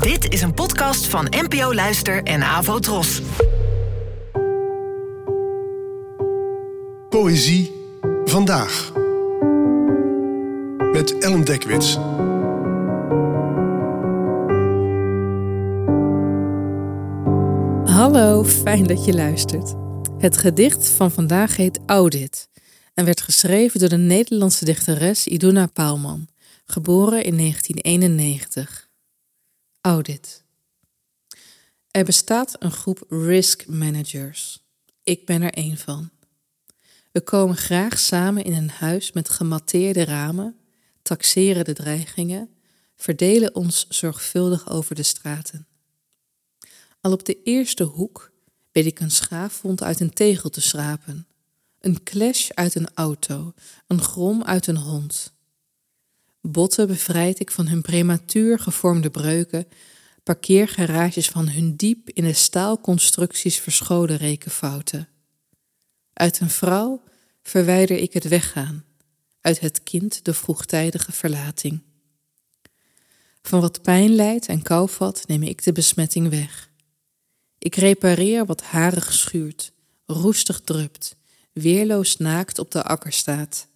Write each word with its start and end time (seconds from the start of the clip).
Dit 0.00 0.32
is 0.32 0.42
een 0.42 0.54
podcast 0.54 1.06
van 1.06 1.26
NPO 1.30 1.74
Luister 1.74 2.22
en 2.22 2.42
Avo 2.42 2.78
Tros. 2.78 3.22
Poëzie 7.08 7.72
vandaag. 8.24 8.92
Met 10.92 11.18
Ellen 11.18 11.44
Dekwits. 11.44 11.94
Hallo, 17.94 18.44
fijn 18.44 18.86
dat 18.86 19.04
je 19.04 19.14
luistert. 19.14 19.74
Het 20.18 20.36
gedicht 20.36 20.88
van 20.88 21.10
vandaag 21.10 21.56
heet 21.56 21.80
Audit 21.86 22.48
en 22.94 23.04
werd 23.04 23.20
geschreven 23.20 23.80
door 23.80 23.88
de 23.88 23.96
Nederlandse 23.96 24.64
dichteres 24.64 25.26
Iduna 25.26 25.66
Paalman, 25.66 26.28
geboren 26.64 27.24
in 27.24 27.36
1991. 27.36 28.90
Audit. 29.82 30.44
Er 31.90 32.04
bestaat 32.04 32.56
een 32.58 32.70
groep 32.70 33.06
risk 33.08 33.66
managers. 33.66 34.64
Ik 35.02 35.26
ben 35.26 35.42
er 35.42 35.52
één 35.52 35.76
van. 35.76 36.10
We 37.12 37.20
komen 37.20 37.56
graag 37.56 37.98
samen 37.98 38.44
in 38.44 38.52
een 38.52 38.70
huis 38.70 39.12
met 39.12 39.28
gematteerde 39.28 40.04
ramen, 40.04 40.56
taxeren 41.02 41.64
de 41.64 41.72
dreigingen, 41.72 42.50
verdelen 42.96 43.54
ons 43.54 43.86
zorgvuldig 43.88 44.70
over 44.70 44.94
de 44.94 45.02
straten. 45.02 45.66
Al 47.00 47.12
op 47.12 47.24
de 47.24 47.42
eerste 47.42 47.84
hoek 47.84 48.32
weet 48.72 48.86
ik 48.86 49.00
een 49.00 49.10
schaafwond 49.10 49.82
uit 49.82 50.00
een 50.00 50.12
tegel 50.12 50.50
te 50.50 50.60
schrapen, 50.60 51.26
een 51.80 52.02
clash 52.02 52.50
uit 52.50 52.74
een 52.74 52.94
auto, 52.94 53.52
een 53.86 54.02
grom 54.02 54.42
uit 54.42 54.66
een 54.66 54.76
hond. 54.76 55.34
Botten 56.42 56.86
bevrijd 56.86 57.40
ik 57.40 57.50
van 57.50 57.68
hun 57.68 57.82
prematuur 57.82 58.58
gevormde 58.58 59.10
breuken, 59.10 59.66
parkeergarages 60.22 61.28
van 61.28 61.48
hun 61.48 61.76
diep 61.76 62.10
in 62.10 62.24
de 62.24 62.32
staalconstructies 62.32 63.58
verscholen 63.58 64.16
rekenfouten. 64.16 65.08
Uit 66.12 66.40
een 66.40 66.50
vrouw 66.50 67.02
verwijder 67.42 67.96
ik 67.96 68.12
het 68.12 68.28
weggaan, 68.28 68.84
uit 69.40 69.60
het 69.60 69.82
kind 69.82 70.24
de 70.24 70.34
vroegtijdige 70.34 71.12
verlating. 71.12 71.82
Van 73.42 73.60
wat 73.60 73.82
pijn 73.82 74.14
leidt 74.14 74.46
en 74.46 74.62
kou 74.62 74.88
vat, 74.88 75.24
neem 75.26 75.42
ik 75.42 75.62
de 75.62 75.72
besmetting 75.72 76.28
weg. 76.28 76.70
Ik 77.58 77.74
repareer 77.74 78.46
wat 78.46 78.62
harig 78.62 79.12
schuurt, 79.12 79.72
roestig 80.06 80.60
drupt, 80.60 81.16
weerloos 81.52 82.16
naakt 82.16 82.58
op 82.58 82.70
de 82.70 82.82
akker 82.82 83.12
staat. 83.12 83.66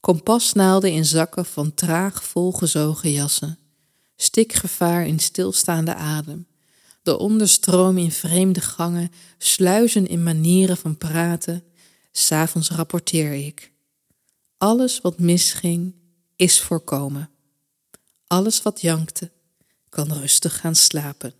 Kompasnaalden 0.00 0.92
in 0.92 1.04
zakken 1.04 1.44
van 1.44 1.74
traag 1.74 2.24
volgezogen 2.24 3.10
jassen, 3.10 3.58
stikgevaar 4.16 5.06
in 5.06 5.18
stilstaande 5.18 5.94
adem, 5.94 6.46
de 7.02 7.18
onderstroom 7.18 7.98
in 7.98 8.12
vreemde 8.12 8.60
gangen, 8.60 9.10
sluizen 9.38 10.06
in 10.06 10.22
manieren 10.22 10.76
van 10.76 10.98
praten. 10.98 11.64
S'avonds 12.12 12.70
rapporteer 12.70 13.32
ik. 13.32 13.72
Alles 14.56 15.00
wat 15.00 15.18
misging, 15.18 15.94
is 16.36 16.60
voorkomen. 16.60 17.30
Alles 18.26 18.62
wat 18.62 18.80
jankte, 18.80 19.30
kan 19.88 20.12
rustig 20.12 20.60
gaan 20.60 20.74
slapen. 20.74 21.34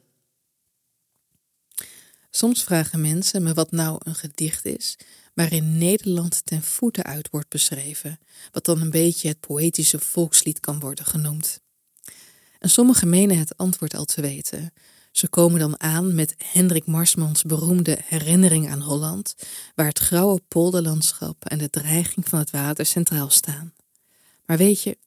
Soms 2.30 2.64
vragen 2.64 3.00
mensen 3.00 3.42
me 3.42 3.54
wat 3.54 3.70
nou 3.70 3.98
een 3.98 4.14
gedicht 4.14 4.66
is, 4.66 4.96
waarin 5.34 5.78
Nederland 5.78 6.40
ten 6.44 6.62
voeten 6.62 7.04
uit 7.04 7.30
wordt 7.30 7.48
beschreven, 7.48 8.18
wat 8.50 8.64
dan 8.64 8.80
een 8.80 8.90
beetje 8.90 9.28
het 9.28 9.40
poëtische 9.40 9.98
volkslied 9.98 10.60
kan 10.60 10.80
worden 10.80 11.04
genoemd. 11.04 11.60
En 12.58 12.70
sommigen 12.70 13.08
menen 13.08 13.38
het 13.38 13.56
antwoord 13.56 13.94
al 13.94 14.04
te 14.04 14.20
weten. 14.20 14.72
Ze 15.12 15.28
komen 15.28 15.60
dan 15.60 15.80
aan 15.80 16.14
met 16.14 16.34
Hendrik 16.38 16.86
Marsmans 16.86 17.42
beroemde 17.42 17.98
Herinnering 18.04 18.70
aan 18.70 18.80
Holland, 18.80 19.34
waar 19.74 19.86
het 19.86 19.98
grauwe 19.98 20.40
polderlandschap 20.48 21.44
en 21.44 21.58
de 21.58 21.70
dreiging 21.70 22.28
van 22.28 22.38
het 22.38 22.50
water 22.50 22.86
centraal 22.86 23.30
staan. 23.30 23.72
Maar 24.46 24.56
weet 24.56 24.82
je, 24.82 24.98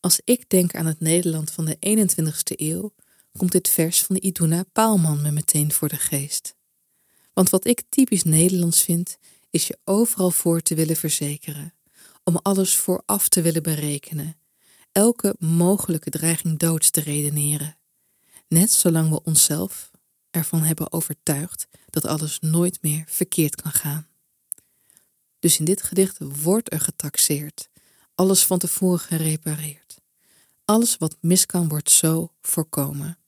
als 0.00 0.20
ik 0.24 0.48
denk 0.48 0.74
aan 0.74 0.86
het 0.86 1.00
Nederland 1.00 1.50
van 1.50 1.64
de 1.64 1.76
21ste 1.80 2.56
eeuw, 2.56 2.92
komt 3.38 3.52
dit 3.52 3.68
vers 3.68 4.02
van 4.02 4.14
de 4.14 4.20
Iduna 4.20 4.64
Paalman 4.72 5.22
me 5.22 5.30
meteen 5.30 5.72
voor 5.72 5.88
de 5.88 5.96
geest. 5.96 6.54
Want 7.32 7.50
wat 7.50 7.66
ik 7.66 7.82
typisch 7.88 8.22
Nederlands 8.22 8.82
vind, 8.82 9.18
is 9.50 9.66
je 9.66 9.78
overal 9.84 10.30
voor 10.30 10.60
te 10.60 10.74
willen 10.74 10.96
verzekeren, 10.96 11.74
om 12.24 12.36
alles 12.42 12.76
vooraf 12.76 13.28
te 13.28 13.42
willen 13.42 13.62
berekenen, 13.62 14.36
elke 14.92 15.34
mogelijke 15.38 16.10
dreiging 16.10 16.58
doods 16.58 16.90
te 16.90 17.00
redeneren. 17.00 17.76
Net 18.48 18.72
zolang 18.72 19.10
we 19.10 19.22
onszelf 19.22 19.90
ervan 20.30 20.62
hebben 20.62 20.92
overtuigd 20.92 21.68
dat 21.86 22.04
alles 22.04 22.38
nooit 22.40 22.82
meer 22.82 23.04
verkeerd 23.06 23.62
kan 23.62 23.72
gaan. 23.72 24.08
Dus 25.38 25.58
in 25.58 25.64
dit 25.64 25.82
gedicht 25.82 26.18
wordt 26.42 26.72
er 26.72 26.80
getaxeerd, 26.80 27.68
alles 28.14 28.46
van 28.46 28.58
tevoren 28.58 28.98
gerepareerd. 28.98 30.00
Alles 30.64 30.96
wat 30.96 31.16
mis 31.20 31.46
kan 31.46 31.68
wordt 31.68 31.90
zo 31.90 32.32
voorkomen. 32.42 33.18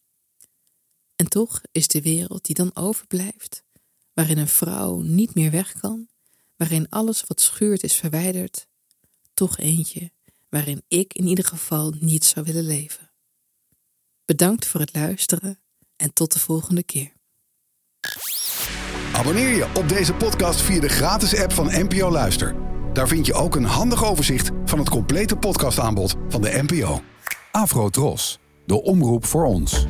En 1.16 1.28
toch 1.28 1.60
is 1.72 1.88
de 1.88 2.02
wereld 2.02 2.44
die 2.44 2.54
dan 2.54 2.76
overblijft 2.76 3.64
waarin 4.22 4.40
een 4.40 4.48
vrouw 4.48 5.00
niet 5.00 5.34
meer 5.34 5.50
weg 5.50 5.72
kan, 5.80 6.08
waarin 6.56 6.88
alles 6.88 7.24
wat 7.26 7.40
schuurt 7.40 7.82
is 7.82 7.94
verwijderd, 7.94 8.66
toch 9.34 9.58
eentje 9.58 10.10
waarin 10.48 10.82
ik 10.88 11.14
in 11.14 11.26
ieder 11.26 11.44
geval 11.44 11.94
niet 12.00 12.24
zou 12.24 12.46
willen 12.46 12.64
leven. 12.64 13.10
Bedankt 14.24 14.66
voor 14.66 14.80
het 14.80 14.94
luisteren 14.94 15.58
en 15.96 16.12
tot 16.12 16.32
de 16.32 16.38
volgende 16.38 16.82
keer. 16.82 17.12
Abonneer 19.12 19.56
je 19.56 19.70
op 19.74 19.88
deze 19.88 20.14
podcast 20.14 20.60
via 20.60 20.80
de 20.80 20.88
gratis 20.88 21.36
app 21.36 21.52
van 21.52 21.66
NPO 21.66 22.10
Luister. 22.10 22.54
Daar 22.92 23.08
vind 23.08 23.26
je 23.26 23.34
ook 23.34 23.56
een 23.56 23.64
handig 23.64 24.04
overzicht 24.04 24.50
van 24.64 24.78
het 24.78 24.90
complete 24.90 25.36
podcastaanbod 25.36 26.14
van 26.28 26.42
de 26.42 26.62
NPO. 26.68 27.02
Afro 27.52 27.88
Tros, 27.88 28.38
de 28.66 28.82
omroep 28.82 29.24
voor 29.24 29.44
ons. 29.44 29.86